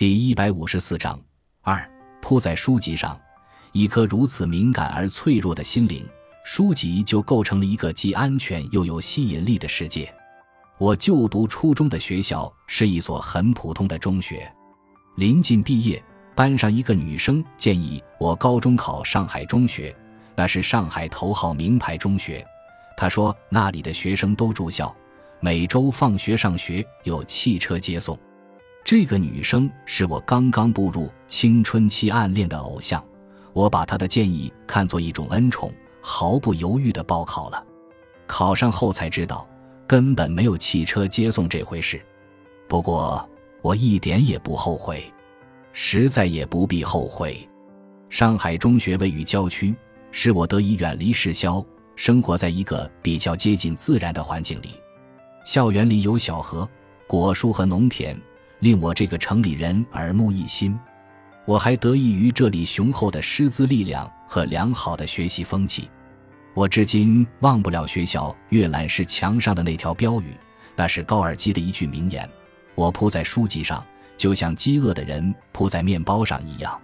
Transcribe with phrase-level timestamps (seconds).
[0.00, 1.20] 第一百五十四章
[1.60, 1.86] 二
[2.22, 3.20] 铺在书籍上，
[3.72, 6.08] 一颗如此敏感而脆弱的心灵，
[6.42, 10.10] 书籍就构成了一个既安全又有吸引力的世界。
[10.78, 14.50] 我就读初中的学校是一所很普通的中学，
[15.16, 16.02] 临近毕业，
[16.34, 19.94] 班上一个女生建议我高中考上海中学，
[20.34, 22.42] 那是上海头号名牌中学。
[22.96, 24.96] 她说那里的学生都住校，
[25.40, 28.18] 每周放学上学有汽车接送。
[28.90, 33.00] 这个女生是我刚刚步入青春期暗恋的偶像，
[33.52, 35.72] 我把她的建议看作一种恩宠，
[36.02, 37.64] 毫不犹豫地报考了。
[38.26, 39.48] 考上后才知道，
[39.86, 42.04] 根本没有汽车接送这回事。
[42.66, 43.24] 不过
[43.62, 45.04] 我一点也不后悔，
[45.72, 47.48] 实在也不必后悔。
[48.08, 49.72] 上海中学位于郊区，
[50.10, 51.64] 使我得以远离市郊，
[51.94, 54.70] 生活在一个比较接近自然的环境里。
[55.44, 56.68] 校园里有小河、
[57.06, 58.20] 果树和农田。
[58.60, 60.78] 令我这个城里人耳目一新，
[61.46, 65.90] 我还得益于这里雄厚的师资力量和良好的学习风气。
[66.52, 70.36] 我至今忘不了学校阅览室墙上的那条标语，
[70.76, 72.28] 那是高尔基的一句名言。
[72.74, 73.84] 我铺在书籍上，
[74.16, 76.78] 就像饥饿的人铺在面包上一样。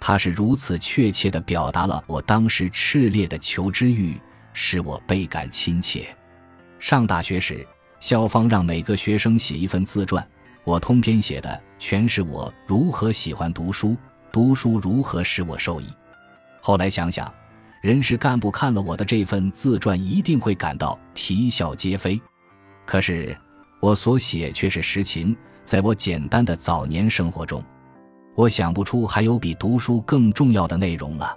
[0.00, 4.20] 它是如此确切地表达了我当时炽烈的求知欲，
[4.52, 6.06] 使我倍感亲切。
[6.80, 7.66] 上大学时，
[8.00, 10.26] 校方让每个学生写一份自传。
[10.64, 13.94] 我通篇写的全是我如何喜欢读书，
[14.32, 15.86] 读书如何使我受益。
[16.62, 17.32] 后来想想，
[17.82, 22.18] 人事干部看了我的这份自传，一定会感到啼笑皆非。
[22.86, 23.36] 可是
[23.78, 27.62] 我所写却是实情，在我简单的早年生活中，
[28.34, 31.36] 我想不出还有比读书更重要的内容了。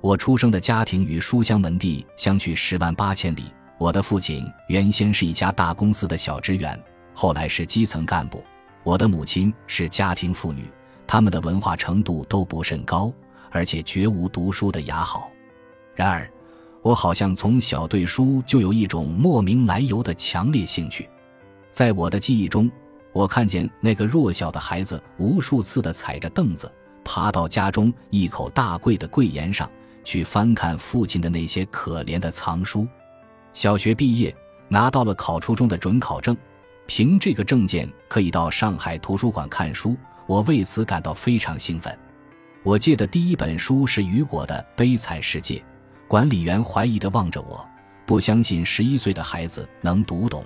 [0.00, 3.52] 我出生的家庭与书香门第相距十万八千里。
[3.78, 8.42] 我的父亲原先是一家大公司的小职员，后来是基层干部。
[8.84, 10.70] 我的母亲是家庭妇女，
[11.06, 13.10] 他们的文化程度都不甚高，
[13.50, 15.30] 而且绝无读书的雅好。
[15.94, 16.30] 然而，
[16.82, 21.08] 我好像从小对书就有一种莫名来由的强烈兴趣。
[21.72, 22.70] 在我的记忆中，
[23.12, 26.70] 我看见那个弱小的孩子无数次的踩着凳子，
[27.02, 29.68] 爬到家中一口大柜的柜沿上
[30.04, 32.86] 去翻看父亲的那些可怜的藏书。
[33.54, 34.34] 小学毕业，
[34.68, 36.36] 拿到了考初中的准考证。
[36.86, 39.96] 凭这个证件可以到上海图书馆看书，
[40.26, 41.96] 我为此感到非常兴奋。
[42.62, 45.56] 我借的第一本书是雨果的《悲惨世界》，
[46.08, 47.66] 管理员怀疑地望着我，
[48.06, 50.44] 不相信十一岁的孩子能读懂。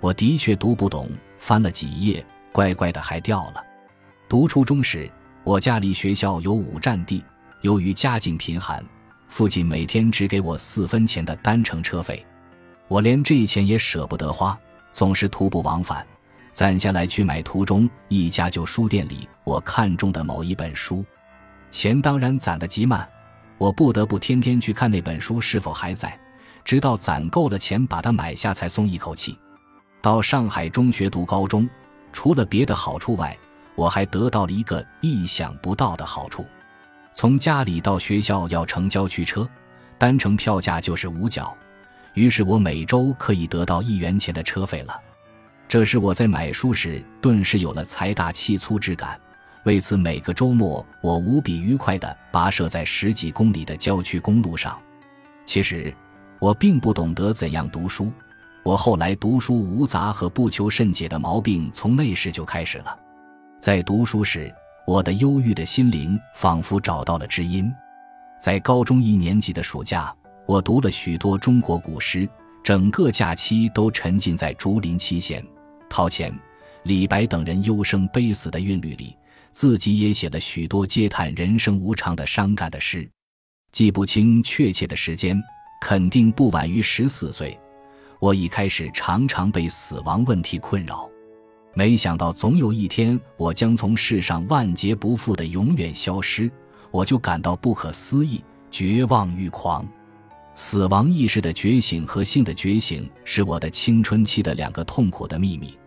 [0.00, 3.64] 我的确读不懂，翻了几页，乖乖的还掉了。
[4.28, 5.10] 读初中时，
[5.42, 7.24] 我家离学校有五站地，
[7.62, 8.84] 由于家境贫寒，
[9.26, 12.24] 父亲每天只给我四分钱的单程车费，
[12.88, 14.58] 我连这钱也舍不得花。
[14.98, 16.04] 总是徒步往返，
[16.52, 21.04] 攒下来去买途中一家旧书店里我看中的某一本书。
[21.70, 23.08] 钱当然攒得极慢，
[23.58, 26.18] 我不得不天天去看那本书是否还在，
[26.64, 29.38] 直到攒够了钱把它买下才松一口气。
[30.02, 31.70] 到上海中学读高中，
[32.12, 33.38] 除了别的好处外，
[33.76, 36.44] 我还得到了一个意想不到的好处：
[37.14, 39.48] 从家里到学校要乘郊区车，
[39.96, 41.56] 单程票价就是五角。
[42.18, 45.00] 于是我每周可以得到一元钱的车费了，
[45.68, 49.16] 这使我在买书时顿时有了财大气粗之感。
[49.62, 54.76] 为此，每个周末我无比愉快地跋涉在十几公里的郊区公路上。
[55.46, 55.94] 其实，
[56.40, 58.10] 我并不懂得怎样读书。
[58.64, 62.98] 我后来读书无杂和不求甚解的毛病从那时就开始了。
[63.60, 64.52] 在读书时，
[64.88, 67.72] 我的忧郁的心灵仿佛找到了知音。
[68.40, 70.12] 在高中一年级的暑假。
[70.48, 72.26] 我读了许多中国古诗，
[72.64, 75.46] 整个假期都沉浸在竹林七贤、
[75.90, 76.34] 陶潜、
[76.84, 79.14] 李白等人忧生悲死的韵律里，
[79.52, 83.06] 自己也写了许多嗟叹人生无常的伤感的诗。
[83.72, 85.38] 记不清确切的时间，
[85.82, 87.54] 肯定不晚于十四岁。
[88.18, 91.06] 我一开始常常被死亡问题困扰，
[91.74, 96.50] 没想到总有一天我将从世上万劫不复的永远消失，
[96.90, 99.86] 我就感到不可思议、绝望欲狂。
[100.60, 105.78] 死亡意识的觉醒和性的觉醒是我的青春期的两个痛苦的秘密，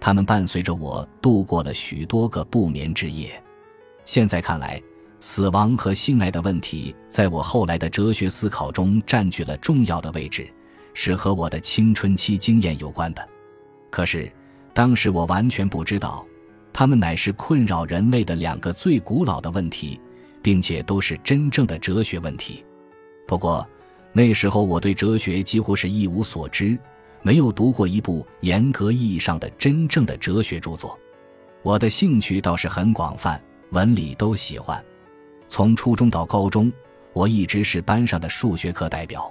[0.00, 3.40] 它们伴随着我度过了许多个不眠之夜。
[4.04, 4.82] 现在看来，
[5.20, 10.52] 死亡和性爱的问题在我后来的哲学思考中占据了重要的位置，
[10.92, 13.28] 是和我的青春期经验有关的。
[13.90, 14.28] 可是，
[14.74, 16.26] 当时我完全不知道，
[16.72, 20.00] 它们乃是困扰人类的两个最古老的问题，
[20.42, 22.64] 并且都是真正的哲学问题。
[23.24, 23.64] 不过，
[24.16, 26.78] 那时候我对哲学几乎是一无所知，
[27.20, 30.98] 没有读过一部严格意义上的真正的哲学著作。
[31.60, 33.38] 我的兴趣倒是很广泛，
[33.72, 34.82] 文理都喜欢。
[35.48, 36.72] 从初中到高中，
[37.12, 39.30] 我一直是班上的数学课代表。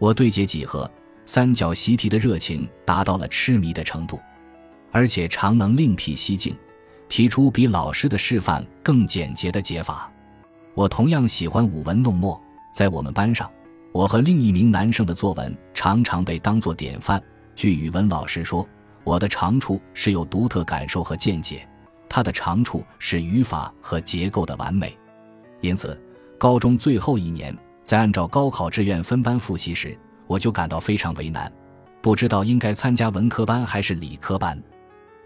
[0.00, 0.90] 我对解几何、
[1.24, 4.18] 三角习题的热情达到了痴迷的程度，
[4.90, 6.56] 而且常能另辟蹊径，
[7.08, 10.12] 提出比老师的示范更简洁的解法。
[10.74, 12.42] 我同样喜欢舞文弄墨，
[12.74, 13.48] 在我们班上，
[13.92, 17.22] 我和另一名男生的作文常常被当作典范。
[17.56, 18.66] 据语文老师说，
[19.04, 21.66] 我的长处是有独特感受和见解，
[22.08, 24.96] 他的长处是语法和结构的完美。
[25.60, 26.00] 因此，
[26.38, 31.52] 高中最后一年，在按照高考志愿分班复习时，我就感到非常为难，
[32.00, 34.60] 不知道应该参加文科班还是理科班。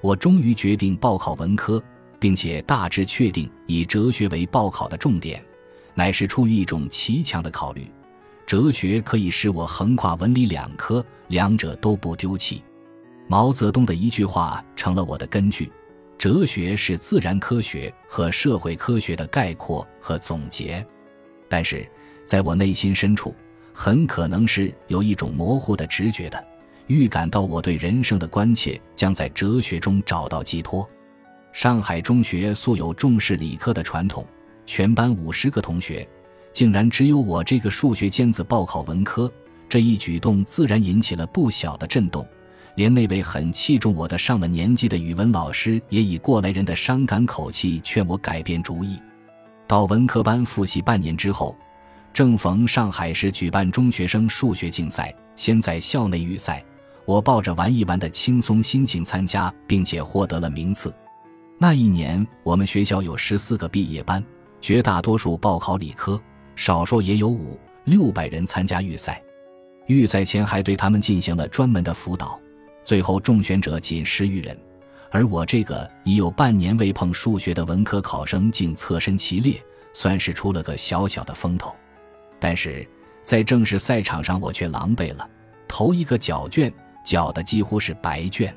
[0.01, 1.83] 我终于决定报考文科。
[2.23, 5.45] 并且大致确定以哲学为报考的重点，
[5.93, 7.85] 乃是出于一种奇强的考虑：
[8.53, 12.63] 哲学可以使我横跨文理两科，两者都不丢弃。
[13.27, 15.73] 毛泽东的一句话成了我的根据：
[16.19, 20.87] 哲学是自然科学和社会科学的概括和总结。
[21.49, 21.91] 但是，
[22.27, 23.35] 在我内心深处，
[23.73, 26.45] 很可能是有一种模糊的直觉的
[26.89, 30.87] 预感到，我对人生的关切将在哲学中找到寄托。
[31.55, 34.27] 上海中学素有重视理科的传统，
[34.67, 36.07] 全班五十个同学，
[36.53, 39.31] 竟然只有我这个数学尖子报考文科。
[39.69, 42.27] 这一举动自然引起了不小的震动，
[42.75, 49.01] 连那位很器重我的上了年纪的语文老师也以过来人的伤感口气劝我改变主意。
[49.67, 51.57] 到文科班复习半年之后，
[52.13, 56.63] 正逢上海市举办中学生数学竞赛，先在校内预赛，
[57.07, 60.95] 我抱着玩一玩的轻松心情参加，并且获得了名次。
[61.59, 64.23] 那一年，我们学校有十四个毕业班，
[64.61, 66.21] 绝大多数报考理科，
[66.55, 69.23] 少说也有五六百人参加预赛。
[69.87, 72.39] 预赛前还对他们进行了专门的辅导，
[72.85, 74.57] 最后中选者仅十余人，
[75.11, 79.61] 而我这个已有半年未碰数学的文科考生竟侧身其列，
[79.93, 81.75] 算是出了个小小的风头。
[82.39, 82.87] 但是
[83.23, 85.29] 在正式赛场上，我却狼狈了，
[85.67, 86.73] 头一个缴卷
[87.05, 88.55] 缴的几乎是白卷。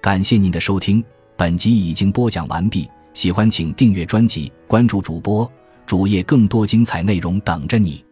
[0.00, 1.04] 感谢您的收听。
[1.36, 5.48] 本集已经播讲完毕，喜欢请订阅专辑，关注主播
[5.88, 8.04] 主页，更多精彩内容等着你。